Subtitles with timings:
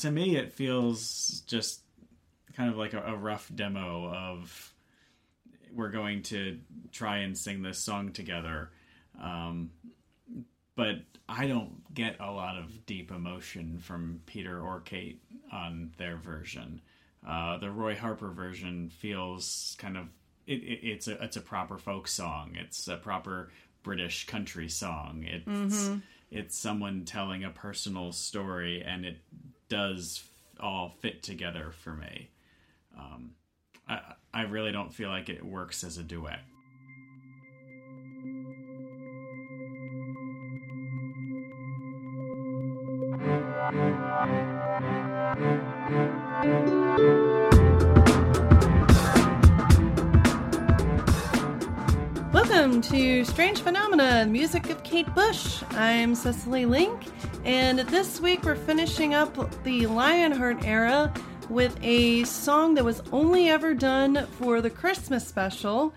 [0.00, 1.80] to me, it feels just
[2.54, 4.74] kind of like a, a rough demo of
[5.72, 6.58] we're going to
[6.92, 8.70] try and sing this song together.
[9.22, 9.70] Um,
[10.74, 10.96] but
[11.28, 16.80] I don't get a lot of deep emotion from Peter or Kate on their version.
[17.26, 20.06] Uh, the Roy Harper version feels kind of
[20.46, 22.56] it, it, it's a it's a proper folk song.
[22.56, 23.50] It's a proper
[23.82, 25.24] British country song.
[25.26, 25.98] It's mm-hmm.
[26.30, 29.18] it's someone telling a personal story, and it
[29.70, 30.22] does
[30.60, 32.28] all fit together for me.
[32.98, 33.30] Um,
[33.88, 34.00] I
[34.34, 36.40] I really don't feel like it works as a duet.
[52.60, 55.62] Welcome to Strange Phenomena, music of Kate Bush.
[55.70, 57.06] I'm Cecily Link,
[57.42, 61.10] and this week we're finishing up the Lionheart era
[61.48, 65.94] with a song that was only ever done for the Christmas special.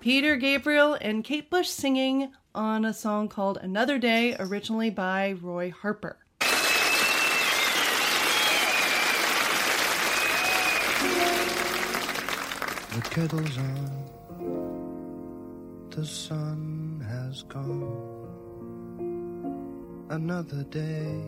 [0.00, 5.70] Peter Gabriel and Kate Bush singing on a song called Another Day, originally by Roy
[5.70, 6.16] Harper.
[12.94, 14.89] The kettle's on,
[15.90, 18.28] the sun has gone.
[20.08, 21.24] Another day.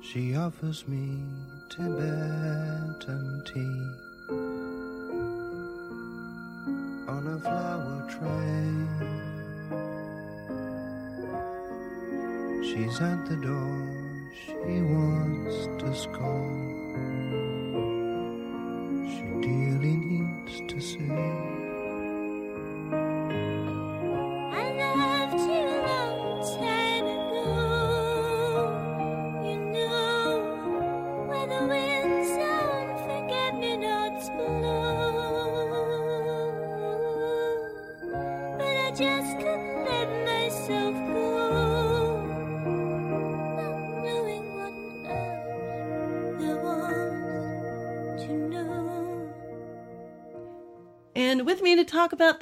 [0.00, 1.22] She offers me
[1.70, 3.80] Tibetan tea
[7.08, 8.68] on a flower tray.
[12.62, 16.77] She's at the door, she wants to scold.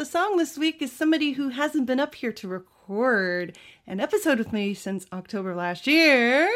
[0.07, 3.59] Song this week is somebody who hasn't been up here to record
[3.89, 6.49] an episode with me since October last year.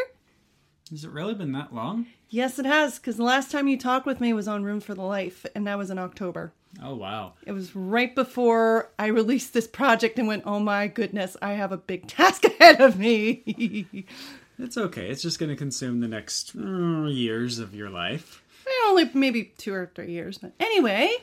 [0.89, 2.07] Has it really been that long?
[2.29, 4.93] Yes, it has, because the last time you talked with me was on Room for
[4.93, 6.53] the Life, and that was in October.
[6.81, 7.33] Oh, wow.
[7.45, 11.73] It was right before I released this project and went, oh my goodness, I have
[11.73, 14.05] a big task ahead of me.
[14.59, 15.09] it's okay.
[15.09, 18.41] It's just going to consume the next mm, years of your life.
[18.87, 21.13] only maybe two or three years, but anyway.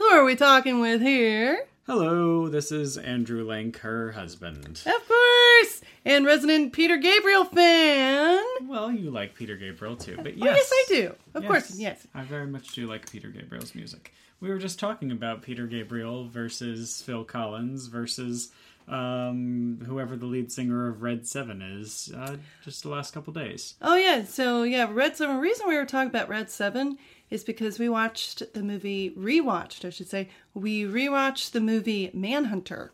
[0.00, 1.66] Who are we talking with here?
[1.84, 4.80] Hello, this is Andrew Link, her husband.
[4.86, 5.82] Of course!
[6.06, 8.42] And resident Peter Gabriel fan.
[8.62, 10.48] Well, you like Peter Gabriel too, but yes.
[10.48, 11.14] Oh, yes, I do.
[11.34, 12.06] Of yes, course, yes.
[12.14, 14.14] I very much do like Peter Gabriel's music.
[14.40, 18.52] We were just talking about Peter Gabriel versus Phil Collins versus
[18.88, 23.74] um, whoever the lead singer of Red Seven is, uh, just the last couple days.
[23.82, 25.36] Oh yeah, so yeah, Red Seven.
[25.36, 26.96] The reason we were talking about Red Seven
[27.30, 32.92] is because we watched the movie, rewatched, I should say, we rewatched the movie Manhunter.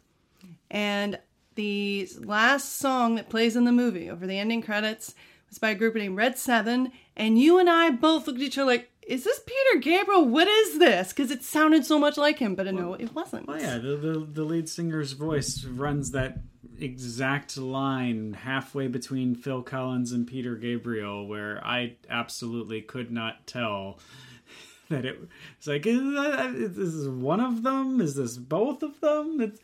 [0.70, 1.18] And
[1.54, 5.14] the last song that plays in the movie over the ending credits
[5.48, 6.92] was by a group named Red Seven.
[7.16, 10.26] And you and I both looked at each other like, is this Peter Gabriel?
[10.26, 11.10] What is this?
[11.10, 13.46] Because it sounded so much like him, but well, no, it wasn't.
[13.46, 16.38] Well, yeah, the, the, the lead singer's voice runs that
[16.80, 23.98] exact line halfway between Phil Collins and Peter Gabriel, where I absolutely could not tell
[24.88, 25.28] that it was
[25.66, 28.00] like is, that, is this one of them?
[28.00, 29.40] Is this both of them?
[29.40, 29.60] It's,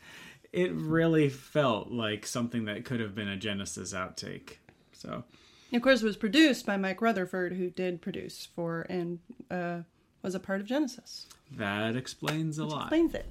[0.51, 4.57] it really felt like something that could have been a genesis outtake.
[4.91, 5.23] So
[5.73, 9.17] of course it was produced by mike rutherford who did produce for and
[9.49, 9.79] uh,
[10.21, 11.25] was a part of genesis.
[11.53, 12.81] that explains a Which lot.
[12.83, 13.25] explains it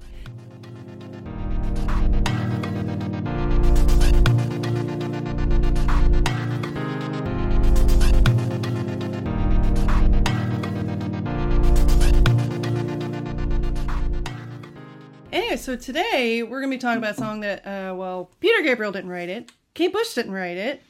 [15.63, 18.91] so today we're going to be talking about a song that, uh, well, Peter Gabriel
[18.91, 20.83] didn't write it, Kate Bush didn't write it.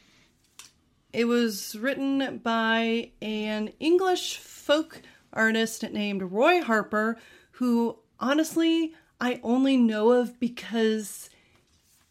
[1.14, 7.20] It was written by an English folk artist named Roy Harper,
[7.52, 11.30] who honestly I only know of because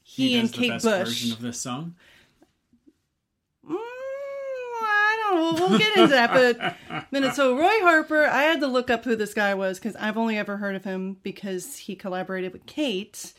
[0.04, 1.96] he, he and Kate Bush version of this song.
[5.34, 6.32] We'll, we'll get into that.
[6.32, 7.34] But minute.
[7.34, 10.38] So Roy Harper, I had to look up who this guy was because I've only
[10.38, 13.32] ever heard of him because he collaborated with Kate,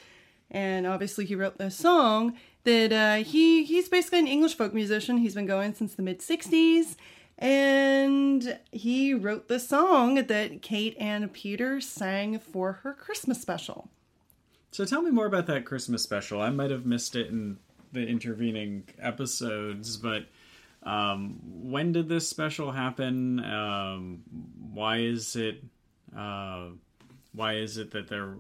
[0.52, 2.38] and obviously he wrote this song.
[2.64, 5.18] that uh, he he's basically an English folk musician.
[5.18, 6.96] He's been going since the mid '60s,
[7.38, 13.90] and he wrote the song that Kate and Peter sang for her Christmas special.
[14.72, 16.42] So tell me more about that Christmas special.
[16.42, 17.58] I might have missed it in
[17.92, 20.26] the intervening episodes, but
[20.84, 23.44] um, when did this special happen?
[23.44, 24.20] Um,
[24.74, 25.64] why is it?
[26.16, 26.70] Uh,
[27.34, 28.36] why is it that there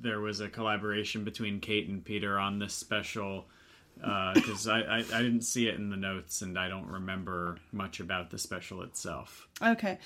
[0.00, 3.46] there was a collaboration between Kate and Peter on this special?
[3.96, 7.98] Because I, I, I didn't see it in the notes, and I don't remember much
[7.98, 9.48] about the special itself.
[9.60, 9.98] Okay.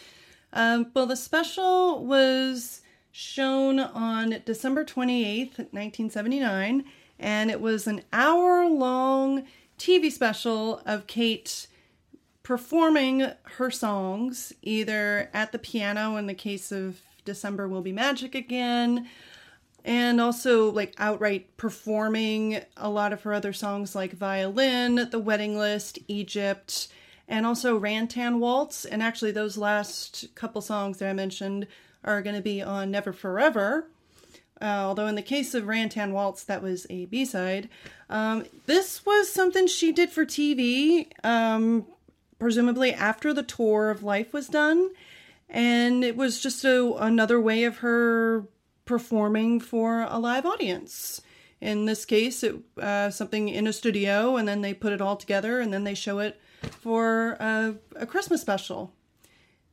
[0.54, 6.84] Um, well, the special was shown on December 28th, 1979,
[7.18, 9.46] and it was an hour long
[9.82, 11.66] TV special of Kate
[12.44, 18.36] performing her songs either at the piano in the case of December Will Be Magic
[18.36, 19.08] Again,
[19.84, 25.58] and also like outright performing a lot of her other songs like Violin, The Wedding
[25.58, 26.86] List, Egypt,
[27.26, 28.84] and also Ran Tan Waltz.
[28.84, 31.66] And actually, those last couple songs that I mentioned
[32.04, 33.88] are going to be on Never for Ever.
[34.62, 37.68] Uh, although in the case of Ran Tan Waltz, that was a B side.
[38.08, 41.84] Um, this was something she did for TV, um,
[42.38, 44.90] presumably after the tour of life was done.
[45.48, 48.46] And it was just a, another way of her
[48.84, 51.20] performing for a live audience.
[51.60, 55.16] In this case, it uh, something in a studio, and then they put it all
[55.16, 56.40] together, and then they show it
[56.80, 58.92] for uh, a Christmas special.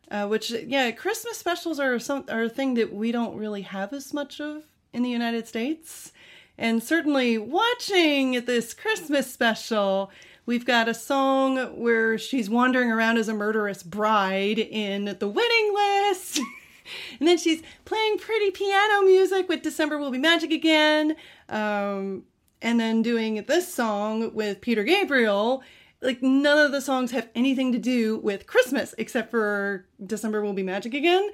[0.10, 3.94] Uh, which, yeah, Christmas specials are some are a thing that we don't really have
[3.94, 4.64] as much of
[4.94, 6.12] in the United States.
[6.58, 10.12] And certainly, watching this Christmas special,
[10.46, 15.74] we've got a song where she's wandering around as a murderous bride in the wedding
[15.74, 16.42] list.
[17.20, 21.16] and then she's playing pretty piano music with December Will Be Magic Again.
[21.48, 22.24] Um,
[22.62, 25.64] and then doing this song with Peter Gabriel.
[26.02, 30.54] Like, none of the songs have anything to do with Christmas except for December Will
[30.54, 31.30] Be Magic Again.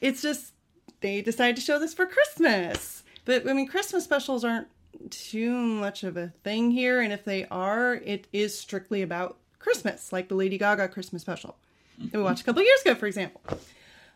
[0.00, 0.52] It's just
[1.02, 3.02] they decided to show this for Christmas.
[3.24, 4.68] But I mean, Christmas specials aren't
[5.10, 7.00] too much of a thing here.
[7.00, 11.56] And if they are, it is strictly about Christmas, like the Lady Gaga Christmas special
[11.98, 13.40] that we watched a couple years ago, for example.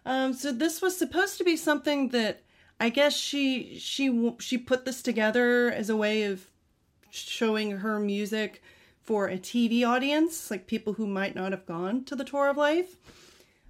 [0.04, 2.42] Um, so this was supposed to be something that
[2.80, 6.46] I guess she she she put this together as a way of
[7.10, 8.62] showing her music
[9.02, 12.56] for a TV audience, like people who might not have gone to the tour of
[12.56, 12.96] life.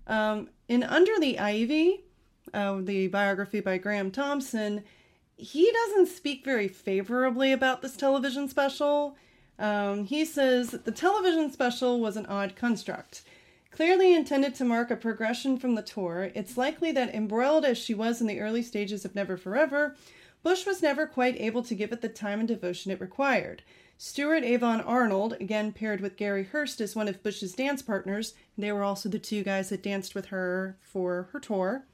[0.06, 2.04] Um, Under the Ivy,
[2.54, 4.84] uh, the biography by Graeme Thomson,
[5.36, 9.16] he doesn't speak very favorably about this television special.
[9.58, 13.22] Um, he says the television special was an odd construct.
[13.70, 17.92] Clearly intended to mark a progression from the tour, it's likely that embroiled as she
[17.92, 19.94] was in the early stages of Never for Ever,
[20.42, 23.62] Bush was never quite able to give it the time and devotion it required.
[23.98, 28.70] Stewart Avon Arnold, again paired with Gary Hurst as one of Bush's dance partners, they
[28.70, 31.84] were also the two guys that danced with her for her tour,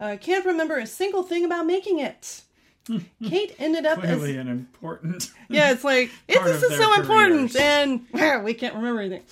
[0.00, 2.42] uh, can't remember a single thing about making it.
[3.24, 5.30] Kate ended up Clearly as an important.
[5.48, 8.06] yeah, it's like it, this is so important, and
[8.44, 9.22] we can't remember anything.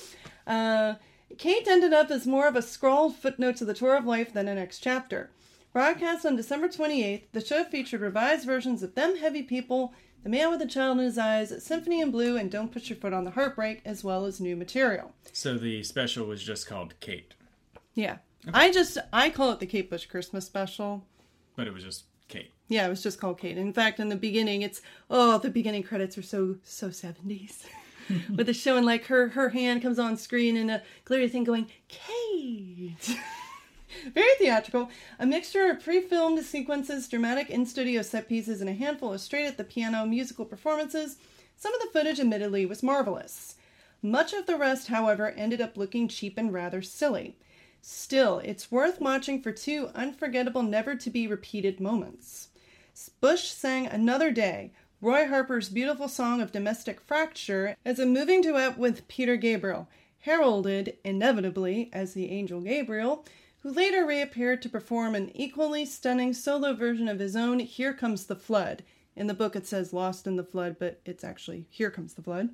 [0.46, 0.94] Uh,
[1.38, 4.48] Kate ended up as more of a scrawled footnote to the tour of life than
[4.48, 5.30] a next chapter.
[5.72, 10.50] Broadcast on December 28th, the show featured revised versions of Them Heavy People, The Man
[10.50, 13.24] with a Child in His Eyes, Symphony in Blue, and Don't Put Your Foot on
[13.24, 15.14] the Heartbreak, as well as new material.
[15.32, 17.34] So the special was just called Kate,
[17.94, 18.18] Yeah.
[18.52, 21.04] I just, I call it the Kate Bush Christmas Special.
[21.56, 22.52] but it was just Kate.
[22.68, 23.58] Yeah, it was just called Kate.
[23.58, 24.80] In fact, in the beginning, it's
[25.11, 27.64] oh, the beginning credits are so so seventies,
[28.34, 31.66] with the showing like her her hand comes on screen and a glittery thing going
[31.88, 33.16] Kate.
[34.14, 34.88] Very theatrical.
[35.18, 39.58] A mixture of pre-filmed sequences, dramatic in-studio set pieces, and a handful of straight at
[39.58, 41.18] the piano musical performances.
[41.56, 43.56] Some of the footage, admittedly, was marvelous.
[44.00, 47.37] Much of the rest, however, ended up looking cheap and rather silly.
[47.84, 52.50] Still, it's worth watching for two unforgettable, never to be repeated moments.
[53.20, 54.70] Bush sang Another Day,
[55.00, 59.88] Roy Harper's beautiful song of domestic fracture, as a moving duet with Peter Gabriel,
[60.20, 63.24] heralded inevitably as the angel Gabriel,
[63.64, 68.26] who later reappeared to perform an equally stunning solo version of his own Here Comes
[68.26, 68.84] the Flood.
[69.16, 72.22] In the book it says Lost in the Flood, but it's actually Here Comes the
[72.22, 72.50] Flood,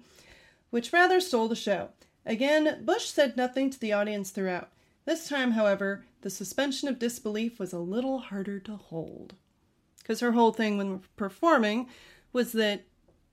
[0.71, 1.91] which rather stole the show.
[2.25, 4.71] Again, Bush said nothing to the audience throughout.
[5.09, 9.37] This time, however, the suspension of disbelief was a little harder to hold.
[9.97, 11.89] Because her whole thing when performing
[12.35, 12.83] was that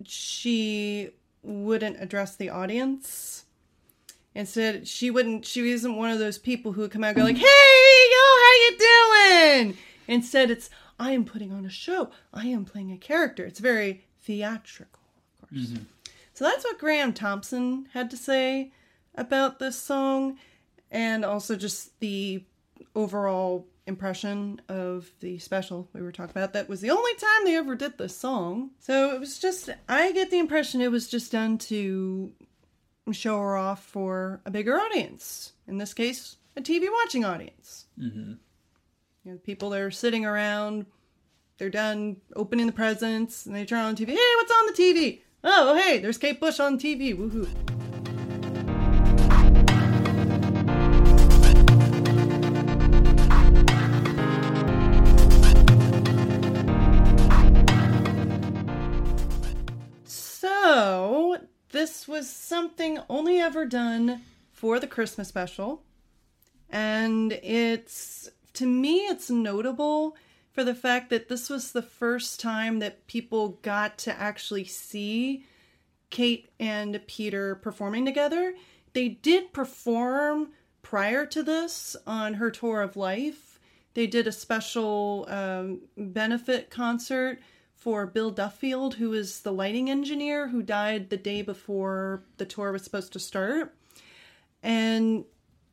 [0.06, 1.10] she
[1.44, 3.44] wouldn't address the audience.
[4.34, 5.46] Instead, she wouldn't.
[5.46, 8.24] She isn't one of those people who would come out and go like, "Hey, yo,
[8.46, 9.78] how you doing?"
[10.08, 12.10] Instead, it's I am putting on a show.
[12.34, 13.44] I am playing a character.
[13.44, 15.04] It's very theatrical,
[15.44, 15.62] of course.
[15.68, 15.84] Mm-hmm.
[16.36, 18.72] So that's what Graeme Thomson had to say
[19.14, 20.38] about this song,
[20.92, 22.44] and also just the
[22.96, 26.54] overall impression of the special we were talking about.
[26.54, 28.72] That was the only time they ever did this song.
[28.80, 32.32] So it was just, I get the impression it was just done to
[33.12, 35.54] show her off for a bigger audience.
[35.68, 37.86] In this case, a TV watching audience.
[38.00, 38.34] Mm-hmm.
[39.24, 40.86] You know, people that are sitting around,
[41.58, 44.10] they're done opening the presents, and they turn on TV.
[44.10, 45.22] Hey, what's on the TV?
[45.44, 47.16] Oh, hey, there's Kate Bush on TV.
[47.16, 47.75] Woohoo.
[61.86, 65.84] This was something only ever done for the Christmas special.
[66.68, 70.18] And it's, to me, it's notable
[70.52, 75.46] for the fact that this was the first time that people got to actually see
[76.10, 78.56] Kate and Peter performing together.
[78.94, 83.60] They did perform prior to this on her tour of life.
[83.94, 87.38] They did a special um, benefit concert
[87.86, 92.72] for Bill Duffield, who is the lighting engineer who died the day before the tour
[92.72, 93.76] was supposed to start.
[94.64, 95.26] And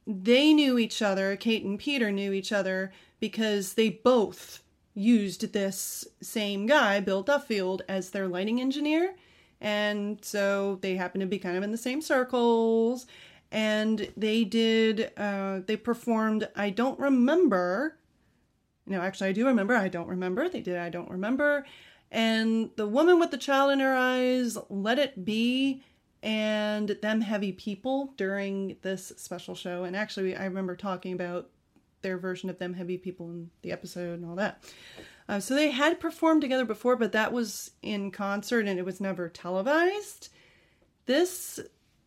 [0.07, 6.07] they knew each other, Kate and Peter knew each other because they both used this
[6.21, 9.15] same guy, Bill Duffield, as their lighting engineer.
[9.59, 13.07] And so they happened to be kind of in the same circles.
[13.51, 17.97] And they did, uh, they performed, I don't remember.
[18.85, 19.75] No, actually, I do remember.
[19.75, 20.51] I don't remember.
[20.51, 21.65] They did, I don't remember.
[22.13, 25.83] And the woman with the child in her eyes, Let It Be,
[26.23, 29.85] and Them Heavy People during this special show.
[29.85, 31.49] And actually, I remember talking about
[32.03, 34.63] their version of Them Heavy People in the episode and all that.
[35.27, 39.01] Uh, so they had performed together before, but that was in concert and it was
[39.01, 40.29] never televised.
[41.07, 41.61] This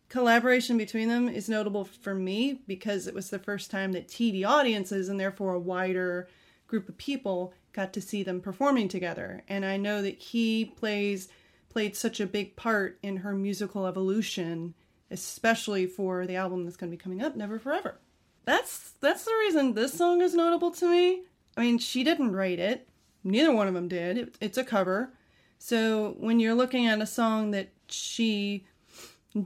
[0.08, 4.46] collaboration between them is notable for me because it was the first time that TV
[4.46, 6.28] audiences and therefore a wider
[6.68, 9.42] group of people got to see them performing together.
[9.48, 11.28] And I know that he plays
[11.68, 14.72] played such a big part in her musical evolution,
[15.10, 17.98] especially for the album that's going to be coming up, Never for Ever.
[18.46, 21.22] That's that's the reason this song is notable to me.
[21.56, 22.88] I mean, she didn't write it.
[23.22, 24.16] Neither one of them did.
[24.16, 25.12] It, it's a cover.
[25.58, 28.66] So when you're looking at a song that she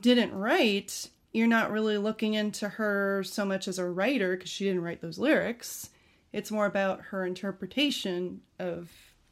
[0.01, 4.65] didn't write, you're not really looking into her so much as a writer because she
[4.65, 5.90] didn't write those lyrics.
[6.33, 8.91] It's more about her interpretation of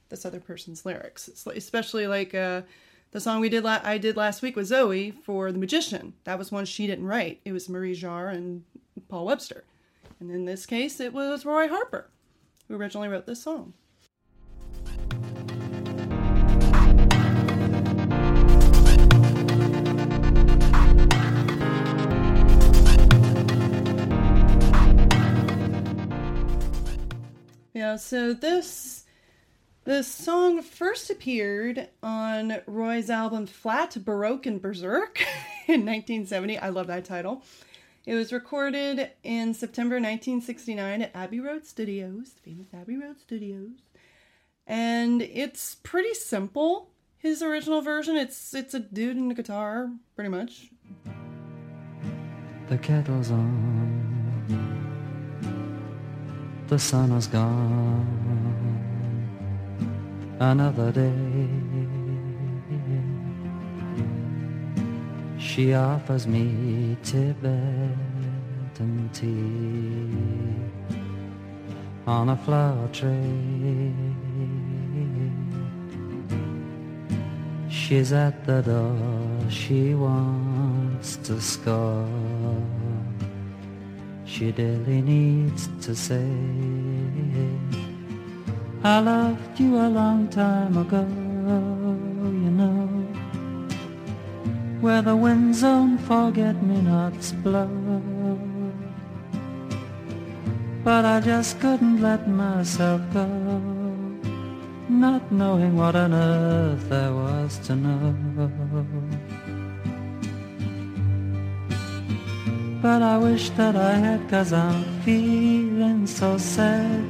[0.08, 1.28] this other person's lyrics.
[1.28, 2.62] It's especially like uh,
[3.12, 6.14] the song we did la- I did last week with Zoe for The Magician.
[6.24, 7.40] That was one she didn't write.
[7.44, 8.64] It was Marie Jarre and
[9.08, 9.64] Paul Webster.
[10.20, 12.08] And in this case, it was Roy Harper
[12.68, 13.72] who originally wrote this song.
[27.96, 29.04] So this
[29.84, 35.20] this song first appeared on Roy's album Flat, Baroque, and Berserk
[35.66, 36.58] in 1970.
[36.58, 37.42] I love that title.
[38.04, 43.70] It was recorded in September 1969 at Abbey Road Studios, the famous Abbey Road Studios.
[44.66, 46.90] And it's pretty simple.
[47.16, 50.70] His original version, it's it's a dude and a guitar, pretty much.
[52.68, 54.77] The kettle's on.
[56.68, 58.06] The sun has gone.
[60.38, 61.48] Another day.
[65.38, 67.88] She offers me Tibetan
[69.14, 70.10] tea
[72.06, 73.92] on a flower tray.
[77.70, 82.06] She's at the door, she wants to score.
[84.28, 86.30] She daily needs to say,
[88.84, 91.04] I loved you a long time ago,
[92.44, 92.86] you know,
[94.82, 97.68] where the winds don't forget-me-nots blow.
[100.84, 103.26] But I just couldn't let myself go,
[104.90, 109.17] not knowing what on earth there was to know.
[112.80, 117.04] But I wish that I had cause I'm feeling so sad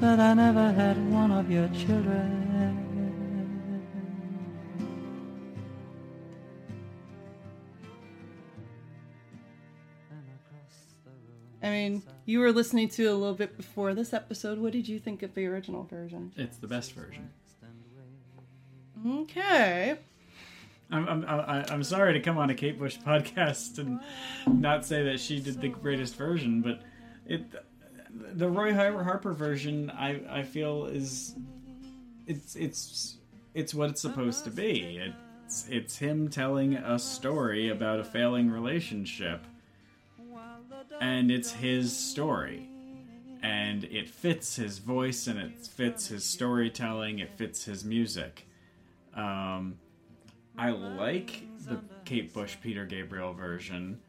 [0.00, 2.42] That I never had one of your children
[11.62, 14.58] I mean, you were listening to a little bit before this episode.
[14.58, 16.32] What did you think of the original version?
[16.36, 17.30] It's the best version.
[19.06, 19.96] Okay.
[20.92, 21.24] I'm, I'm,
[21.70, 24.00] I'm sorry to come on a Kate Bush podcast and
[24.46, 26.80] not say that she did the greatest version, but
[27.26, 27.44] it
[28.34, 31.34] the Roy Har- Harper version I, I feel is
[32.26, 33.16] it's it's
[33.54, 35.00] it's what it's supposed to be.
[35.46, 39.46] It's it's him telling a story about a failing relationship,
[41.00, 42.68] and it's his story,
[43.42, 47.18] and it fits his voice and it fits his storytelling.
[47.18, 48.46] It fits his music.
[49.14, 49.78] Um,
[50.56, 54.00] I like the Kate Bush Peter Gabriel version,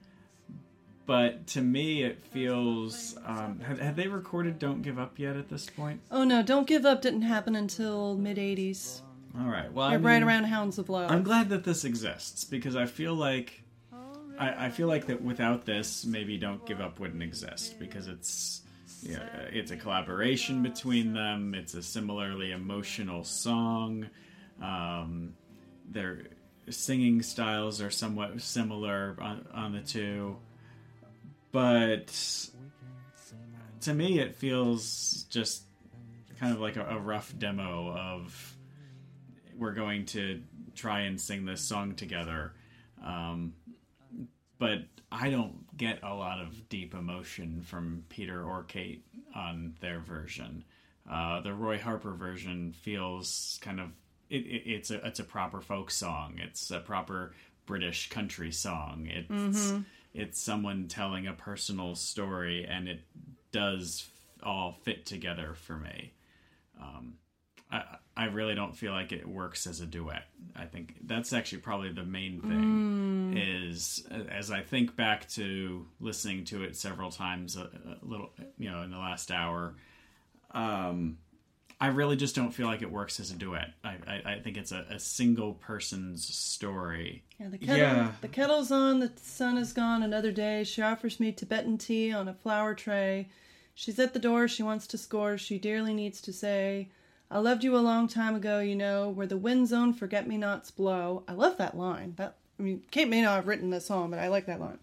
[1.06, 3.18] but to me it feels.
[3.26, 6.02] Um, have, have they recorded "Don't Give Up" yet at this point?
[6.12, 9.02] Oh no, Don't Give Up didn't happen until mid 80s.
[9.40, 9.72] All right.
[9.72, 11.10] Well, I You're right around Hounds of Love.
[11.10, 13.64] I'm glad that this exists because I feel like
[14.38, 18.62] I, I feel like that without this, maybe "Don't Give Up" wouldn't exist because it's
[19.02, 21.54] yeah, it's a collaboration between them.
[21.56, 24.08] It's a similarly emotional song.
[24.62, 25.34] Um,
[25.90, 26.28] their
[26.70, 30.38] singing styles are somewhat similar on, on the two,
[31.52, 32.12] but
[33.82, 35.64] to me, it feels just
[36.40, 38.56] kind of like a, a rough demo of
[39.58, 40.42] we're going to
[40.76, 42.54] try and sing this song together.
[43.06, 43.54] Um,
[44.58, 44.80] but
[45.12, 50.64] I don't get a lot of deep emotion from Peter or Kate on their version.
[51.10, 53.90] Uh, the Roy Harper version feels kind of
[54.30, 56.40] it, it, it's a it's a proper folk song.
[56.40, 57.34] It's a proper
[57.66, 59.08] British country song.
[59.10, 59.30] It's
[60.14, 63.02] it's someone telling a personal story, and it
[63.52, 64.08] does
[64.42, 66.14] all fit together for me.
[66.82, 67.14] Um,
[67.72, 67.84] I,
[68.16, 70.26] I really don't feel like it works as a duet.
[70.56, 73.38] I think that's actually probably the main thing.
[73.38, 78.70] Is as I think back to listening to it several times, a, a little, you
[78.70, 79.74] know, in the last hour.
[80.52, 81.18] Um,
[81.84, 83.74] I really just don't feel like it works as a duet.
[83.84, 87.24] I, I, I think it's a, a single person's story.
[87.38, 88.12] Yeah, the kettle, Yeah.
[88.22, 90.64] the kettle's on, the sun is gone, another day.
[90.64, 93.28] She offers me Tibetan tea on a flower tray.
[93.76, 96.88] She's at the door, she wants to score, she dearly needs to say,
[97.30, 100.38] I loved you a long time ago, you know, where the wind zone forget me
[100.38, 101.24] nots blow.
[101.28, 102.14] I love that line.
[102.16, 104.80] That I mean, Kate may not have written this song, but I like that line.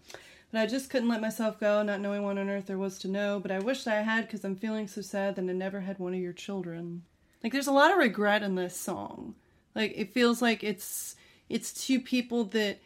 [0.51, 3.07] But I just couldn't let myself go, not knowing what on earth there was to
[3.07, 3.39] know.
[3.39, 6.13] But I wished I had, because I'm feeling so sad that I never had one
[6.13, 7.03] of your children.
[7.43, 9.35] Like, there's a lot of regret in this song.
[9.75, 11.15] Like, it feels like it's
[11.49, 12.79] it's two people that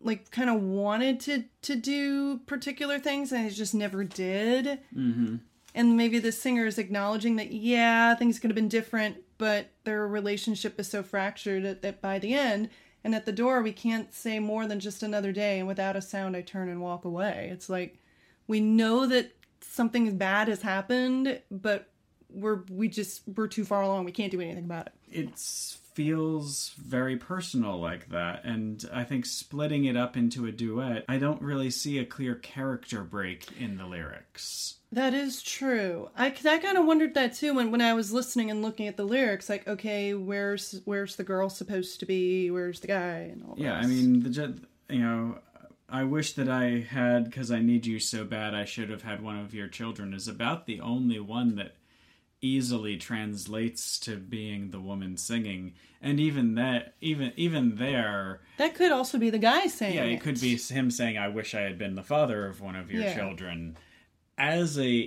[0.00, 4.80] like kind of wanted to to do particular things and it just never did.
[4.96, 5.36] Mm-hmm.
[5.74, 10.06] And maybe the singer is acknowledging that yeah, things could have been different, but their
[10.06, 12.70] relationship is so fractured that, that by the end
[13.04, 16.02] and at the door we can't say more than just another day and without a
[16.02, 17.48] sound I turn and walk away.
[17.52, 17.98] It's like
[18.46, 21.88] we know that something bad has happened, but
[22.28, 24.04] we're we just we're too far along.
[24.04, 24.94] We can't do anything about it.
[25.10, 25.38] it
[26.00, 31.18] feels very personal like that and i think splitting it up into a duet i
[31.18, 36.08] don't really see a clear character break in the lyrics That is true.
[36.16, 38.96] I, I kind of wondered that too when, when I was listening and looking at
[38.96, 39.48] the lyrics.
[39.48, 42.50] Like, okay, where's where's the girl supposed to be?
[42.50, 43.30] Where's the guy?
[43.30, 44.58] And all yeah i mean the
[44.88, 45.38] you know
[45.88, 49.22] i wish that i had because i need you so bad i should have had
[49.22, 51.76] one of your children is about the only one that
[52.42, 58.90] easily translates to being the woman singing and even that even even there that could
[58.92, 59.94] also be the guy saying.
[59.94, 62.76] Yeah, it could be him saying, "I wish I had been the father of one
[62.76, 63.14] of your Yeah.
[63.14, 63.76] children."
[64.38, 65.00] As a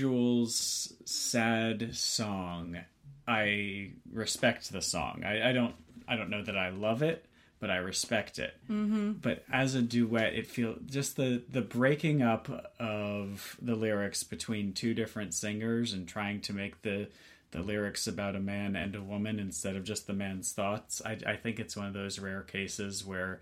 [0.00, 2.78] individual's sad song,
[3.26, 5.22] I respect the song.
[5.24, 5.74] I, I don't.
[6.06, 7.24] I don't know that I love it,
[7.60, 8.54] but I respect it.
[8.70, 9.12] Mm-hmm.
[9.20, 12.48] But as a duet, it feels just the the breaking up
[12.80, 17.08] of the lyrics between two different singers and trying to make the
[17.52, 21.02] the lyrics about a man and a woman instead of just the man's thoughts.
[21.04, 23.40] I, I think it's one of those rare cases where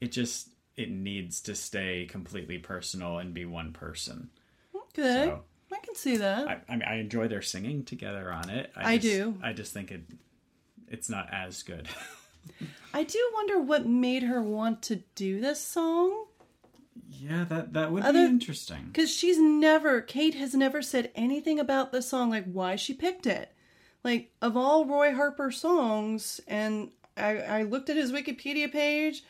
[0.00, 4.30] it just it needs to stay completely personal and be one person.
[4.74, 6.46] Okay, So- I can see that.
[6.46, 8.70] I, I mean, I enjoy their singing together on it.
[8.76, 9.34] I just, do.
[9.42, 10.02] I just think it
[10.88, 11.88] it's not as good.
[12.96, 16.24] I do wonder what made her want to do this song.
[17.10, 18.86] yeah, that that would Other- be interesting.
[18.86, 23.26] Because she's never, Kate has never said anything about the song, like why she picked
[23.26, 23.52] it.
[24.02, 29.24] Like, of all Roy Harper songs, and I, I looked at his Wikipedia page,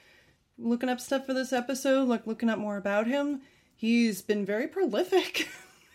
[0.59, 3.41] looking up stuff for this episode, like looking up more about him,
[3.75, 5.49] he's been very prolific.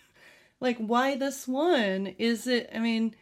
[0.60, 2.16] like, why this one?
[2.18, 3.16] Is it, I mean,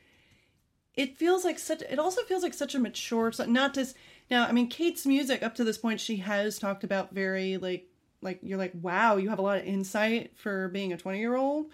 [0.96, 3.96] it feels like such, it also feels like such a mature, not just,
[4.30, 7.86] now, I mean, Kate's music up to this point, she has talked about very, like,
[8.22, 11.38] like you're like wow you have a lot of insight for being a 20 year
[11.38, 11.68] old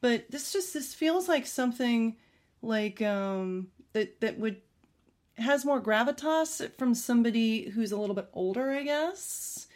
[0.00, 2.14] but this just this feels like something
[2.62, 4.58] like um that that would
[5.40, 9.66] has more gravitas from somebody who's a little bit older, I guess.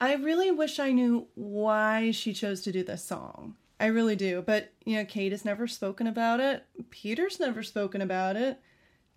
[0.00, 3.56] I really wish I knew why she chose to do this song.
[3.80, 4.42] I really do.
[4.42, 6.64] But, you know, Kate has never spoken about it.
[6.90, 8.60] Peter's never spoken about it.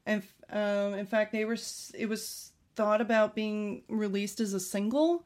[0.05, 1.57] And um, in fact, they were
[1.93, 2.46] it was
[2.77, 5.25] thought about being released as a single.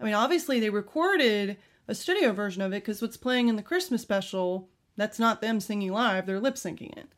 [0.00, 3.62] I mean, obviously they recorded a studio version of it because what's playing in the
[3.62, 7.08] Christmas special, that's not them singing live, they're lip syncing it.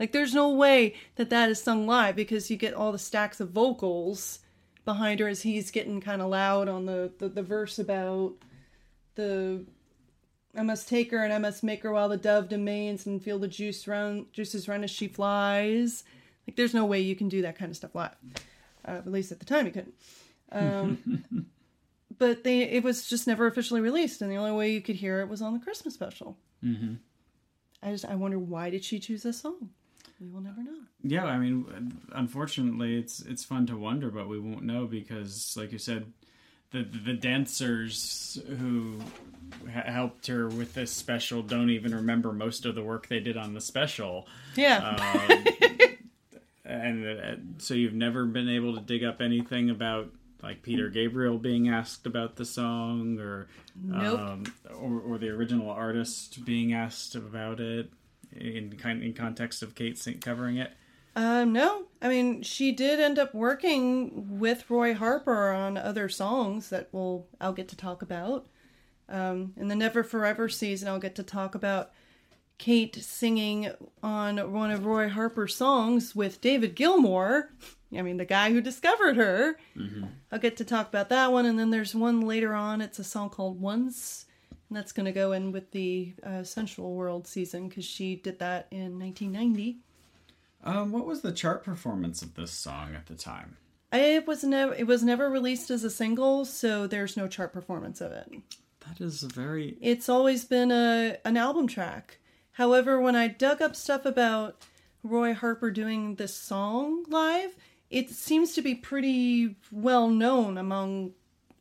[0.00, 3.38] Like, there's no way that that is sung live because you get all the stacks
[3.38, 4.38] of vocals
[4.86, 8.32] behind her as he's getting kind of loud on the, the, the verse about
[9.14, 9.64] the
[10.56, 13.38] I must take her and I must make her while the dove domains and feel
[13.38, 16.02] the juice run juices run as she flies.
[16.46, 18.16] Like, there's no way you can do that kind of stuff live.
[18.86, 19.94] Uh, at least at the time you couldn't.
[20.52, 21.46] Um,
[22.18, 25.20] but they it was just never officially released, and the only way you could hear
[25.20, 26.36] it was on the Christmas special.
[26.64, 26.94] Mm-hmm.
[27.82, 29.70] I just I wonder why did she choose this song?
[30.20, 30.76] We will never know.
[31.02, 35.72] Yeah, I mean, unfortunately, it's it's fun to wonder, but we won't know because, like
[35.72, 36.12] you said,
[36.72, 39.00] the the dancers who
[39.68, 43.54] helped her with this special don't even remember most of the work they did on
[43.54, 44.28] the special.
[44.56, 45.44] Yeah, Um,
[46.82, 50.10] and uh, so you've never been able to dig up anything about
[50.42, 53.48] like Peter Gabriel being asked about the song or
[53.82, 54.20] Nope.
[54.20, 57.90] um, or, or the original artist being asked about it
[58.32, 60.72] in kind in context of Kate covering it.
[61.16, 66.70] Um, no, I mean she did end up working with Roy Harper on other songs
[66.70, 68.46] that we'll I'll get to talk about.
[69.08, 71.90] Um, in the Never for Ever season, I'll get to talk about
[72.60, 73.70] Kate singing
[74.02, 77.48] on one of Roy Harper's songs with David Gilmour.
[77.96, 79.56] I mean, the guy who discovered her.
[80.30, 82.82] I'll get to talk about that one, and then there's one later on.
[82.82, 84.26] It's a song called Once,
[84.68, 88.38] and that's going to go in with the uh, Sensual World season because she did
[88.40, 89.78] that in 1990.
[90.62, 93.56] Um, what was the chart performance of this song at the time?
[93.90, 98.02] It was never it was never released as a single, so there's no chart performance
[98.02, 98.30] of it.
[98.86, 102.18] That is very It's always been a an album track.
[102.52, 104.56] However, when I dug up stuff about
[105.02, 107.56] Roy Harper doing this song live,
[107.90, 111.12] it seems to be pretty well known among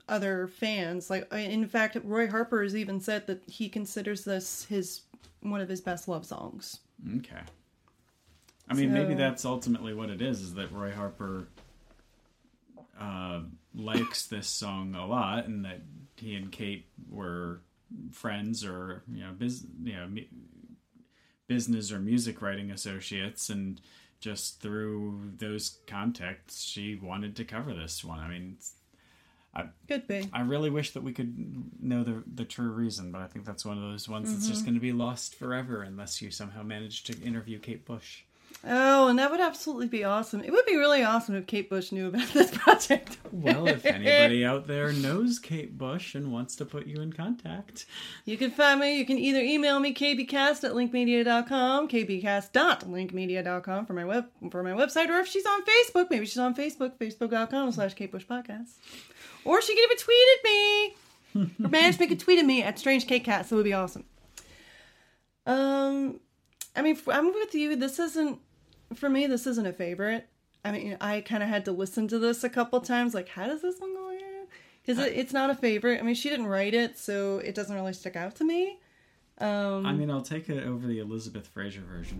[0.07, 1.09] other fans.
[1.09, 5.01] Like in fact, Roy Harper has even said that he considers this his
[5.41, 6.79] one of his best love songs.
[7.17, 7.41] okay.
[8.71, 11.47] I mean, maybe that's ultimately what it is: is that Roy Harper
[12.99, 13.41] uh,
[13.73, 15.81] likes this song a lot, and that
[16.17, 17.61] he and Kate were
[18.11, 20.07] friends or you know, business, you know,
[21.49, 23.81] business or music writing associates, and
[24.21, 28.19] just through those contacts, she wanted to cover this one.
[28.19, 28.73] I mean, it's-
[29.89, 30.29] Could be.
[30.31, 31.33] I really wish that we could
[31.83, 34.53] know the the true reason, but I think that's one of those ones that's Mm-hmm.
[34.53, 38.21] just going to be lost forever unless you somehow manage to interview Kate Bush.
[38.67, 40.43] Oh, and that would absolutely be awesome.
[40.43, 43.17] It would be really awesome if Kate Bush knew about this project.
[43.31, 47.85] Well, if anybody out there knows Kate Bush and wants to put you in contact,
[48.25, 48.97] You can find me.
[48.97, 55.07] You can either email me kbcast at linkmedia.com, kbcast.linkmedia.com for my web for my website,
[55.07, 58.71] or if she's on Facebook, maybe she's on Facebook, facebook.com slash Kate Bush Podcast.
[59.45, 60.95] Or she can even tweet at me.
[61.63, 63.51] Her management could tweet at me at Strange Kate Cast.
[63.51, 64.03] That would be awesome.
[65.45, 66.19] Um,
[66.75, 67.75] I mean, I'm with you.
[67.77, 68.39] This isn't
[68.95, 69.27] for me.
[69.27, 70.27] This isn't a favorite.
[70.63, 73.13] I mean, I kind of had to listen to this a couple times.
[73.13, 74.09] Like, how does this one go?
[74.81, 75.99] Because it, it's not a favorite.
[75.99, 78.79] I mean, she didn't write it, so it doesn't really stick out to me.
[79.37, 82.19] Um, I mean, I'll take it over the Elizabeth Fraser version.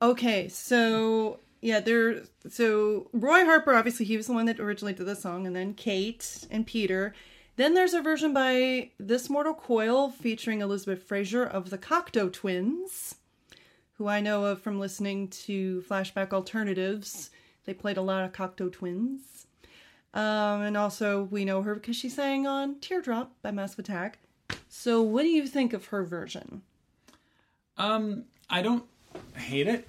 [0.00, 2.22] Okay, so yeah, there.
[2.48, 5.74] So Roy Harper, obviously, he was the one that originally did the song, and then
[5.74, 7.14] Kate and Peter.
[7.56, 13.16] Then there's a version by This Mortal Coil featuring Elizabeth Fraser of the Cocteau Twins,
[13.94, 17.30] who I know of from listening to Flashback Alternatives.
[17.64, 19.46] They played a lot of Cocteau Twins.
[20.14, 24.20] Um, and also, we know her because she sang on Teardrop by Massive Attack.
[24.68, 26.62] So, what do you think of her version?
[27.76, 28.84] Um, I don't
[29.34, 29.88] hate it.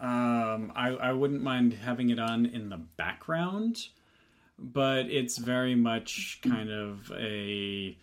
[0.00, 3.88] Um, I I wouldn't mind having it on in the background,
[4.58, 7.96] but it's very much kind of a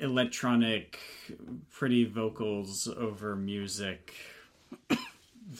[0.00, 0.98] electronic,
[1.70, 4.14] pretty vocals over music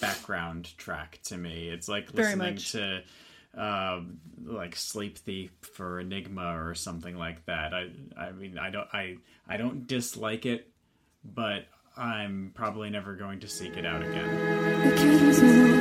[0.00, 1.68] background track to me.
[1.68, 2.72] It's like Very listening much.
[2.72, 3.02] to
[3.54, 7.72] um, like Sleep Thief for Enigma or something like that.
[7.72, 9.16] I I mean I don't I
[9.48, 10.70] I don't dislike it,
[11.24, 11.66] but
[11.96, 15.75] I'm probably never going to seek it out again.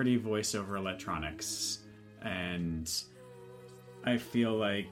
[0.00, 1.80] Pretty voiceover electronics,
[2.22, 2.90] and
[4.02, 4.88] I feel like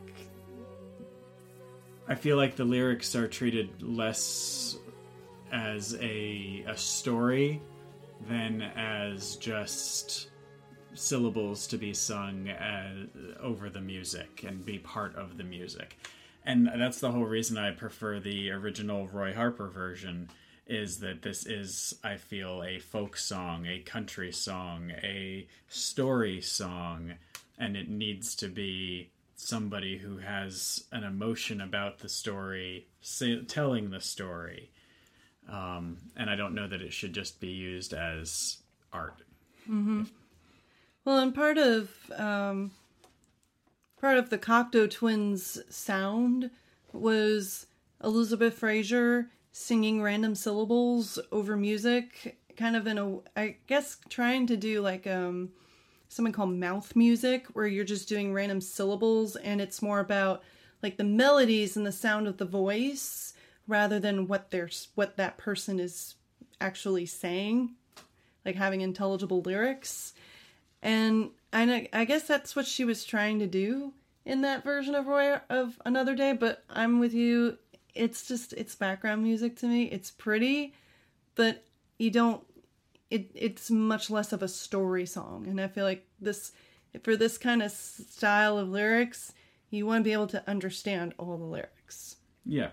[2.07, 4.77] I feel like the lyrics are treated less
[5.51, 7.63] as a a story
[8.29, 10.29] than as just
[10.93, 13.07] syllables to be sung as,
[13.41, 15.97] over the music and be part of the music.
[16.45, 20.29] And that's the whole reason I prefer the original Roy Harper version
[20.69, 27.15] is that this is I feel a folk song, a country song, a story song
[27.59, 33.91] and it needs to be somebody who has an emotion about the story, say, telling
[33.91, 34.71] the story.
[35.49, 38.59] Um, and I don't know that it should just be used as
[38.93, 39.23] art.
[41.05, 42.73] Well, and part of um,
[44.01, 46.51] part of the Cocteau Twins sound
[46.93, 47.67] was
[48.03, 54.57] Elizabeth Fraser singing random syllables over music, kind of in a, I guess, trying to
[54.57, 55.51] do like um
[56.09, 60.43] something called mouth music, where you're just doing random syllables, and it's more about
[60.83, 63.35] like the melodies and the sound of the voice
[63.67, 66.15] rather than what they're what that person is
[66.61, 67.75] actually saying,
[68.45, 70.15] like having intelligible lyrics
[70.83, 73.93] and I, I guess that's what she was trying to do
[74.25, 76.33] in that version of Roy of Another Day.
[76.33, 77.59] But I'm with you.
[77.95, 79.85] It's just it's background music to me.
[79.85, 80.75] It's pretty,
[81.35, 81.65] but
[81.99, 82.43] you don't.
[83.11, 86.53] It it's much less of a story song, and I feel like this
[87.03, 89.33] for this kind of style of lyrics,
[89.71, 92.17] you want to be able to understand all the lyrics.
[92.45, 92.71] Yeah.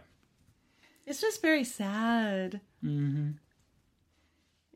[1.05, 2.61] It's just very sad.
[2.83, 3.31] Mm-hmm.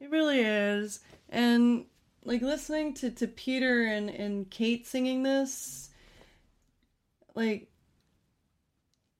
[0.01, 0.99] It really is.
[1.29, 1.85] And
[2.23, 5.89] like listening to, to Peter and, and Kate singing this,
[7.35, 7.69] like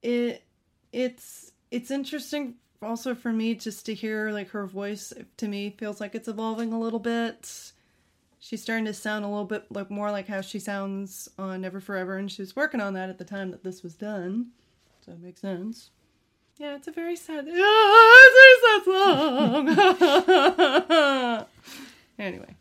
[0.02, 0.44] it
[0.92, 6.00] it's it's interesting also for me just to hear like her voice to me feels
[6.00, 7.72] like it's evolving a little bit.
[8.40, 11.82] She's starting to sound a little bit like more like how she sounds on Never
[11.82, 14.48] for Ever, and she was working on that at the time that this was done.
[15.06, 15.90] So it makes sense.
[16.58, 17.46] Yeah, it's a very sad.
[17.48, 19.70] Yeah, it's sad song.
[22.20, 22.56] anyway,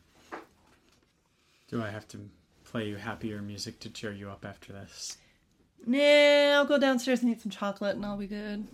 [1.69, 2.19] Do I have to
[2.64, 5.17] play you happier music to cheer you up after this?
[5.87, 5.99] Nah,
[6.59, 8.67] I'll go downstairs and eat some chocolate, and I'll be good.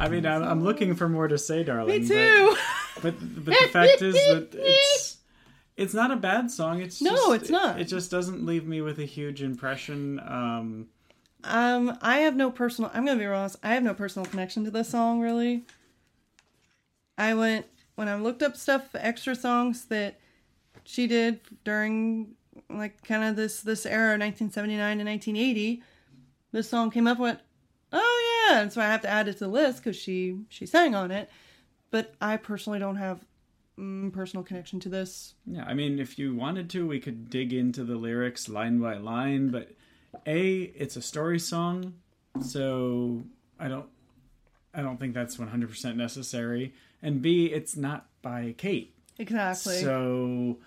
[0.00, 2.02] I mean, I'm, I'm looking for more to say, darling.
[2.02, 2.56] Me too.
[2.96, 5.16] But, but, but the fact is that it's
[5.76, 6.80] it's not a bad song.
[6.80, 7.80] It's No, just- it's not.
[7.80, 10.20] It, just doesn't leave me with a huge impression.
[10.20, 10.86] Um,
[11.44, 12.90] Um, I have no personal.
[12.92, 13.56] I'm gonna be honest.
[13.62, 15.64] I have no personal connection to this song really.
[17.16, 20.20] I went when I looked up stuff, extra songs that
[20.84, 22.34] she did during
[22.70, 25.82] like kind of this this era, 1979 to 1980.
[26.52, 27.18] This song came up.
[27.18, 27.40] Went,
[27.92, 30.66] oh yeah, and so I have to add it to the list because she she
[30.66, 31.30] sang on it.
[31.90, 33.24] But I personally don't have
[33.78, 35.34] mm, personal connection to this.
[35.46, 38.96] yeah, I mean, if you wanted to, we could dig into the lyrics line by
[38.96, 39.50] line.
[39.50, 39.72] But
[40.26, 41.94] a, it's a story song,
[42.40, 43.22] so
[43.58, 43.86] I don't
[44.74, 46.72] I don't think that's 100 percent necessary.
[47.02, 48.94] And B, it's not by Kate.
[49.18, 49.80] Exactly.
[49.80, 50.58] So,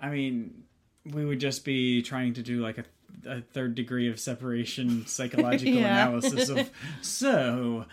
[0.00, 0.64] I mean,
[1.04, 2.84] we would just be trying to do like a,
[3.26, 6.06] a third degree of separation psychological Yeah.
[6.08, 6.70] analysis of
[7.02, 7.86] so.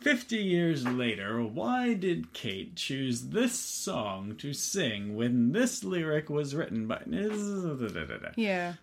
[0.00, 6.54] 50 years later, why did Kate choose this song to sing when this lyric was
[6.54, 7.02] written by.
[8.36, 8.74] Yeah.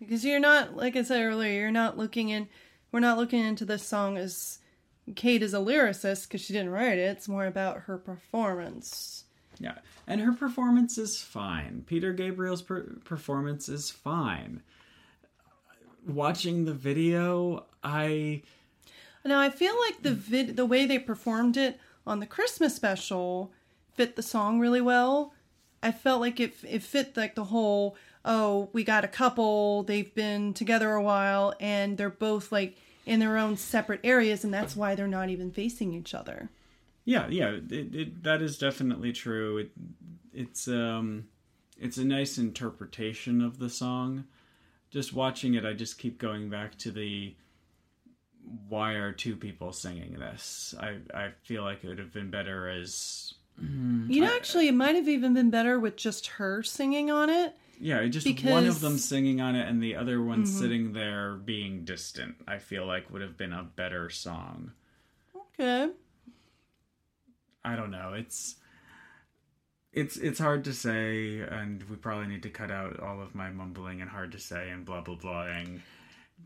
[0.00, 2.48] Because you're not, like I said earlier, you're not looking in,
[2.90, 4.58] we're not looking into this song as
[5.14, 7.16] Kate is a lyricist because she didn't write it.
[7.16, 9.24] It's more about her performance.
[9.58, 11.84] Yeah, and her performance is fine.
[11.86, 14.62] Peter Gabriel's per- performance is fine.
[16.06, 18.42] Watching the video, I.
[19.22, 23.52] Now, I feel like the vid, the way they performed it on the Christmas special
[23.92, 25.34] fit the song really well.
[25.82, 30.14] I felt like it, it fit like the whole, oh, we got a couple, they've
[30.14, 34.76] been together a while, and they're both like in their own separate areas, and that's
[34.76, 36.50] why they're not even facing each other.
[37.04, 39.58] Yeah, yeah, it, it, that is definitely true.
[39.58, 39.70] It,
[40.32, 41.26] it's um,
[41.78, 44.24] it's a nice interpretation of the song.
[44.90, 47.34] Just watching it, I just keep going back to the
[48.68, 50.74] why are two people singing this?
[50.78, 53.34] I I feel like it would have been better as
[54.08, 57.56] You know, actually, it might have even been better with just her singing on it.
[57.80, 60.58] Yeah, just one of them singing on it and the other one mm-hmm.
[60.60, 62.36] sitting there being distant.
[62.46, 64.72] I feel like would have been a better song.
[65.58, 65.90] Okay.
[67.64, 68.12] I don't know.
[68.14, 68.56] It's
[69.92, 73.50] it's it's hard to say, and we probably need to cut out all of my
[73.50, 75.80] mumbling and hard to say and blah blah blahing.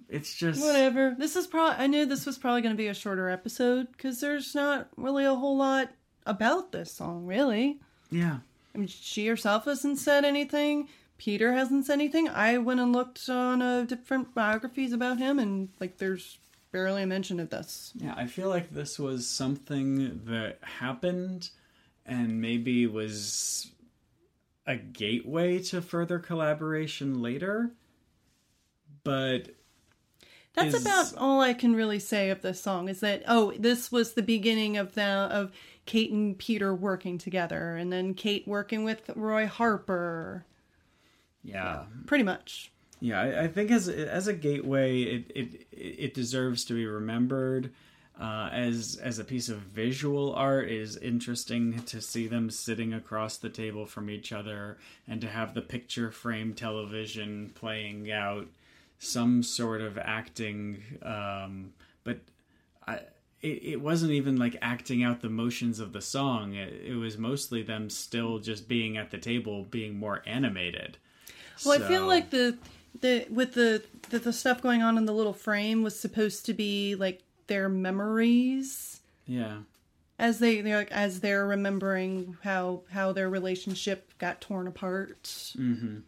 [0.09, 1.14] It's just Whatever.
[1.18, 1.83] This is probably.
[1.83, 5.25] I knew this was probably going to be a shorter episode because there's not really
[5.25, 5.90] a whole lot
[6.27, 7.81] about this song, really.
[8.11, 8.38] yeah.
[8.75, 10.88] I mean, she herself hasn't said anything.
[11.18, 12.29] Peter hasn't said anything.
[12.29, 16.38] I went and looked on uh, different biographies about him, and like, there's
[16.72, 17.92] barely a mention of this.
[17.94, 21.50] Yeah, I feel like this was something that happened
[22.05, 23.70] and maybe was
[24.66, 27.70] a gateway to further collaboration later.
[29.05, 29.50] But
[30.55, 32.88] That's Is- about all I can really say of this song.
[32.88, 35.53] Is that oh, this was the beginning of the of
[35.87, 40.44] Kate and Peter working together, and then Kate working with Roy Harper.
[41.44, 42.72] Yeah, Pretty much.
[43.00, 47.72] Yeah, I, I think as as a gateway, it it it deserves to be remembered.
[48.18, 52.94] Uh, as as a piece of visual art, it is interesting to see them sitting
[52.94, 54.78] across the table from each other,
[55.09, 58.46] and to have the picture frame television playing out
[58.98, 60.83] some sort of acting.
[61.02, 62.20] Um, but
[62.87, 63.00] I,
[63.42, 66.54] it, it wasn't even like acting out the motions of the song.
[66.54, 70.98] It, it was mostly them still just being at the table, being more animated.
[71.64, 72.57] Well, I feel like the
[73.01, 76.55] the with the, the the stuff going on in the little frame was supposed to
[76.55, 79.59] be like their memories yeah.
[80.19, 85.23] as they they're like as they're remembering how how their relationship got torn apart.
[85.23, 85.99] Mm-hmm.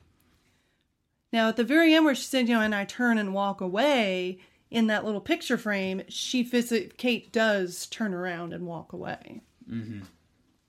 [1.32, 3.60] Now at the very end where she said, you know, and I turn and walk
[3.60, 4.38] away
[4.70, 9.40] in that little picture frame, she visit Kate does turn around and walk away.
[9.70, 10.00] Mm-hmm.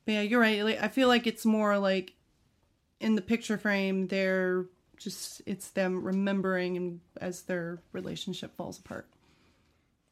[0.05, 0.63] Yeah, you're right.
[0.63, 2.13] Like, I feel like it's more like
[2.99, 4.65] in the picture frame, they're
[4.97, 9.07] just it's them remembering and as their relationship falls apart.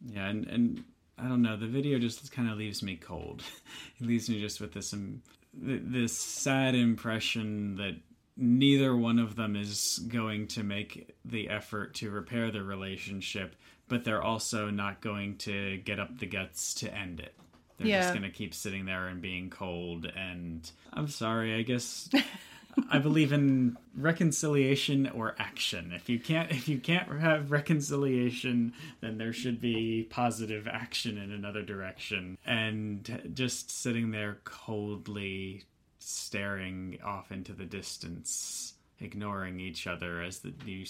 [0.06, 0.84] Yeah, and and
[1.18, 1.58] I don't know.
[1.58, 3.44] The video just kind of leaves me cold.
[4.00, 5.22] it leaves me just with this um,
[5.66, 7.96] th- this sad impression that
[8.38, 13.56] neither one of them is going to make the effort to repair the relationship,
[13.88, 17.34] but they're also not going to get up the guts to end it.
[17.78, 18.02] They're Yeah.
[18.02, 20.06] just going to keep sitting there and being cold.
[20.18, 22.10] And I'm sorry, I guess
[22.92, 25.94] I believe in reconciliation or action.
[25.96, 31.32] If you can't if you can't have reconciliation, then there should be positive action in
[31.32, 32.38] another direction.
[32.46, 35.64] And just sitting there coldly
[36.00, 40.86] staring off into the distance, ignoring each other as the, you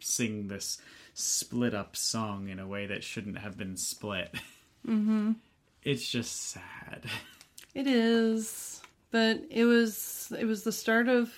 [0.00, 0.78] sing this
[1.14, 4.34] split up song in a way that shouldn't have been split.
[4.86, 5.32] Mm-hmm.
[5.82, 7.04] It's just sad.
[7.74, 8.73] It is,
[9.14, 11.32] but it was it was the start of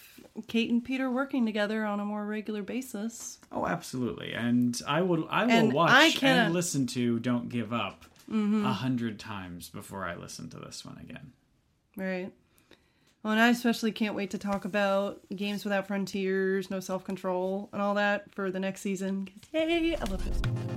[0.47, 3.39] Kate and Peter working together on a more regular basis.
[3.53, 4.33] Oh, absolutely.
[4.33, 8.07] And I will I will And watch I cannot- and listen to Don't Give Up
[8.33, 11.33] a hundred times before I listen to this one again.
[11.99, 12.33] Right.
[13.23, 17.69] Well, and I especially can't wait to talk about Games Without Frontiers, No Self Control,
[17.75, 19.29] and all that for the next season.
[19.53, 19.97] Yay!
[19.97, 20.76] I love this.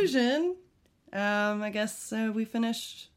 [0.00, 0.56] Conclusion,
[1.12, 3.10] um, I guess uh, we finished.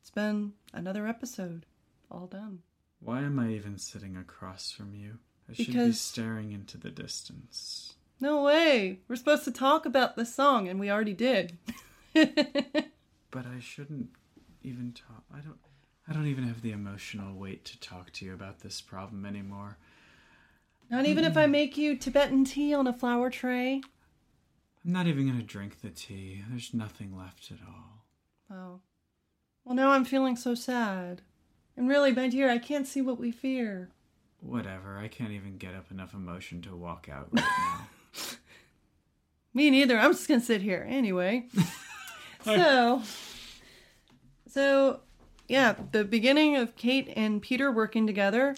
[0.00, 1.66] It's been another episode,
[2.10, 2.60] all done.
[3.00, 5.18] Why am I even sitting across from you?
[5.48, 7.94] I should be staring into the distance.
[8.20, 9.00] No way.
[9.08, 11.58] We're supposed to talk about this song, and we already did.
[13.32, 14.08] But I shouldn't
[14.64, 15.22] even talk.
[15.32, 15.60] I don't.
[16.08, 19.78] I don't even have the emotional weight to talk to you about this problem anymore.
[20.90, 23.82] Not even if I make you Tibetan tea on a flower tray.
[24.84, 26.42] I'm not even gonna drink the tea.
[26.48, 28.06] There's nothing left at all.
[28.50, 28.80] Oh.
[29.64, 31.22] Well, now I'm feeling so sad.
[31.76, 33.90] And really, my dear, I can't see what we fear.
[34.40, 34.98] Whatever.
[34.98, 37.88] I can't even get up enough emotion to walk out right now.
[39.54, 39.98] Me neither.
[39.98, 41.46] I'm just gonna sit here anyway.
[42.44, 43.02] so,
[44.48, 45.00] so
[45.48, 48.56] yeah, the beginning of Kate and Peter working together,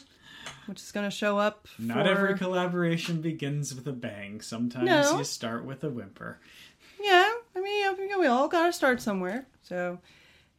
[0.66, 1.68] which is gonna show up.
[1.78, 4.40] Not for- every collaboration begins with a bang.
[4.40, 5.18] Sometimes No.
[5.18, 6.38] you start with a whimper.
[7.02, 9.46] Yeah, I mean, we all got to start somewhere.
[9.62, 9.98] So,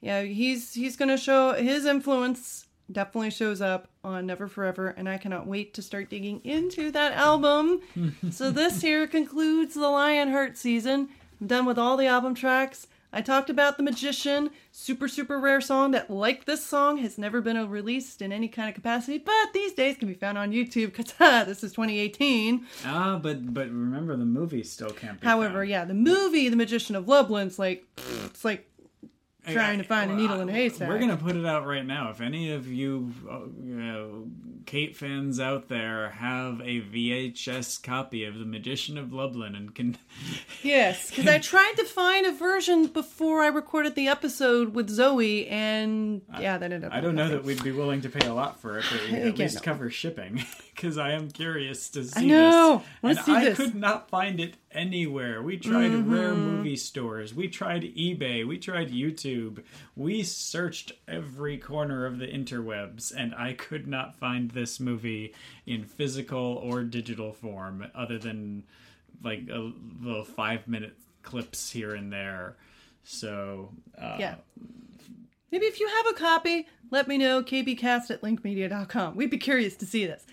[0.02, 4.90] yeah, he's he's going to show his influence definitely shows up on Never for Ever,
[4.90, 7.80] and I cannot wait to start digging into that album.
[8.32, 11.08] so this here concludes the Lionheart season.
[11.40, 12.88] I'm done with all the album tracks.
[13.16, 17.42] I talked about The Magician, super, super rare song that, like this song, has never
[17.42, 20.96] been released in any kind of capacity, but these days can be found on YouTube
[20.96, 21.14] because
[21.46, 22.66] this is 2018.
[22.86, 25.28] Ah, but but remember the movie still can't be.
[25.28, 25.70] However, found.
[25.70, 27.86] yeah, the movie The Magician of Lublin's like,
[28.26, 28.68] it's like
[29.48, 30.90] trying to find a needle in a haystack.
[30.90, 32.10] We're gonna put it out right now.
[32.10, 34.28] If any of you, uh, you know,
[34.66, 39.98] Kate fans out there have a VHS copy of The Magician of Lublin and can,
[40.64, 45.48] Yes, because I tried to find a version before I recorded the episode with Zoe,
[45.48, 46.94] and yeah, that ended up.
[46.94, 49.18] I don't know that we'd be willing to pay a lot for it, but we
[49.30, 50.44] at least cover shipping
[50.76, 52.78] because I am curious to see I know.
[52.78, 52.88] this.
[53.02, 53.58] Let's and see I this.
[53.58, 55.42] could not find it anywhere.
[55.42, 56.14] We tried Mm-hmm.
[56.14, 59.64] rare movie stores, we tried eBay, we tried YouTube,
[59.96, 65.34] we searched every corner of the interwebs, and I could not find this movie
[65.66, 68.64] in physical or digital form, other than
[69.24, 69.72] like a
[70.02, 72.58] little five minute clips here and there.
[73.04, 74.36] So uh, Yeah.
[75.52, 77.44] Maybe if you have a copy, let me know.
[77.44, 79.16] kbcast at linkmedia.com.
[79.16, 80.26] We'd be curious to see this.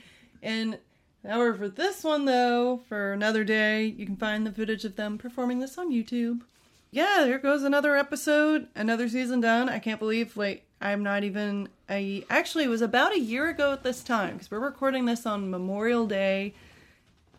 [0.43, 0.79] And
[1.27, 5.19] however, for this one though, for another day, you can find the footage of them
[5.19, 6.43] performing this on YouTube.
[6.91, 9.69] Yeah, there goes another episode, another season done.
[9.69, 13.73] I can't believe like I'm not even I actually it was about a year ago
[13.73, 16.55] at this time because we're recording this on Memorial Day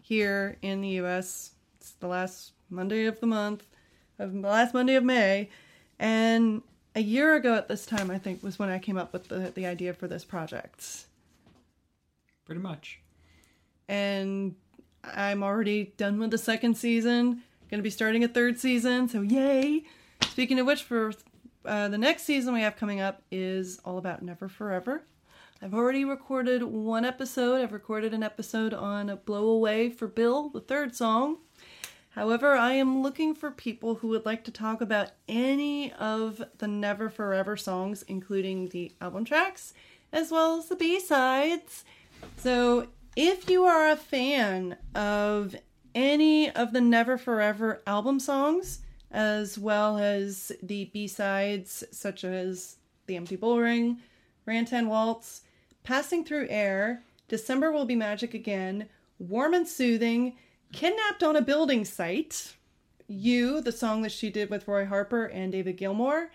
[0.02, 1.52] here in the US.
[1.80, 3.66] It's the last Monday of the month
[4.20, 5.50] of the last Monday of May.
[6.00, 6.62] And
[6.96, 9.52] a year ago at this time I think was when I came up with the,
[9.54, 11.06] the idea for this project.
[12.46, 13.01] pretty much.
[13.92, 14.56] And
[15.04, 17.44] I'm already done with the second season.
[17.70, 19.84] Gonna be starting a third season, so yay!
[20.30, 21.12] Speaking of which, for
[21.66, 25.04] uh, the next season we have coming up is all about Never for Ever.
[25.62, 27.62] I've already recorded one episode.
[27.62, 31.39] I've recorded an episode on Blow Away for Bill, the third song.
[32.12, 36.68] However, I am looking for people who would like to talk about any of the
[36.68, 39.74] Never for Ever songs, including the album tracks,
[40.14, 41.84] as well as the B sides.
[42.38, 45.55] So, if you are a fan of
[45.93, 48.80] any of the Never for Ever album songs,
[49.12, 53.97] as well as the B sides, such as The Empty Bullring,
[54.45, 55.41] Ran Tan Waltz,
[55.84, 58.88] Passing Through Air, December Will Be Magic Again,
[59.20, 60.38] Warm and Soothing,
[60.72, 62.55] Kidnapped on a Building Site,
[63.07, 66.30] You, the song that she did with Roy Harper and David Gilmour,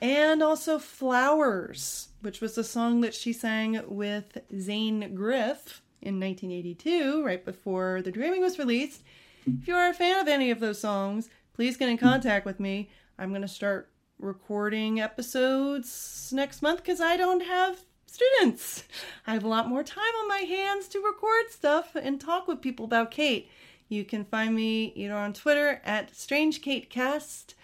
[0.00, 7.24] and also Flowers, which was the song that she sang with Zaine Griff in 1982,
[7.24, 9.02] right before The Dreaming was released.
[9.46, 12.58] If you are a fan of any of those songs, please get in contact with
[12.58, 12.90] me.
[13.18, 18.84] I'm going to start recording episodes next month because I don't have students.
[19.26, 22.60] I have a lot more time on my hands to record stuff and talk with
[22.60, 23.48] people about Kate.
[23.88, 27.54] You can find me either on Twitter at StrangeKateCast.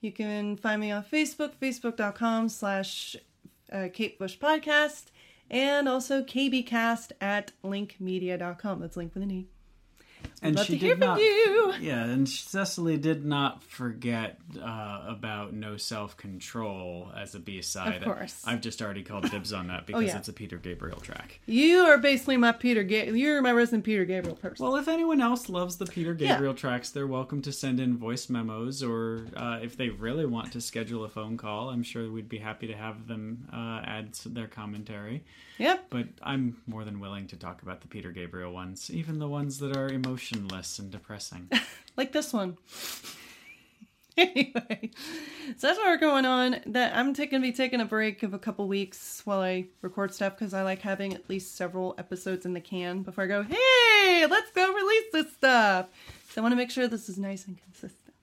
[0.00, 3.16] You can find me on Facebook, facebook.com slash
[3.72, 5.06] uh, Kate Bush Podcast,
[5.54, 8.80] and also kbcast at linkmedia.com.
[8.80, 9.46] That's link with an E.
[10.42, 11.18] And she did not.
[11.20, 11.72] you.
[11.80, 18.02] Yeah, and Cecily did not forget uh, about "No Self Control" as a B side.
[18.02, 18.42] Of course.
[18.46, 20.16] Oh, I've just already called dibs on that because yeah.
[20.18, 21.40] it's a Peter Gabriel track.
[21.46, 22.82] You are basically my Peter.
[22.82, 24.64] Ga- you're my resident Peter Gabriel person.
[24.64, 26.34] Well, if anyone else loves the Peter Yeah.
[26.34, 30.52] Gabriel tracks, they're welcome to send in voice memos, or uh, if they really want
[30.52, 34.12] to schedule a phone call, I'm sure we'd be happy to have them uh, add
[34.26, 35.24] their commentary.
[35.58, 35.86] yep.
[35.90, 39.58] But I'm more than willing to talk about the Peter Gabriel ones, even the ones
[39.58, 39.88] that are
[40.34, 41.50] emotionless and depressing.
[41.96, 42.56] like this one.
[44.16, 44.90] anyway,
[45.56, 46.60] so that's what we're going on.
[46.66, 50.36] That I'm gonna be taking a break of a couple weeks while I record stuff
[50.36, 53.42] because I like having at least several episodes in the can before I go.
[53.42, 55.86] Hey, let's go release this stuff.
[56.30, 58.14] So I want to make sure this is nice and consistent.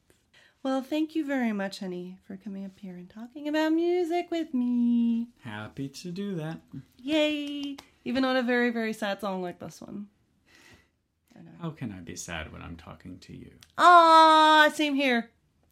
[0.64, 4.53] Well, thank you very much, honey, for coming up here and talking about music with
[4.53, 5.30] me.
[5.43, 6.59] happy to do that.
[6.99, 7.78] Yay!
[8.05, 10.07] Even on a very, very sad song like this one.
[11.61, 13.51] How can I be sad when I'm talking to you?
[13.77, 15.29] Ah, same here.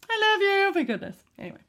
[0.10, 0.72] I love you.
[0.80, 1.16] My goodness.
[1.38, 1.60] Anyway.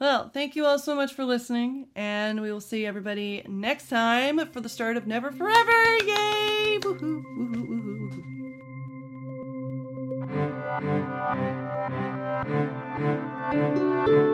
[0.00, 4.44] Well, thank you all so much for listening, and we will see everybody next time
[4.50, 5.96] for the start of Never for Ever.
[5.98, 6.78] Yay!
[6.80, 7.22] Woohoo!
[7.38, 7.68] Woohoo!
[14.08, 14.33] Woohoo!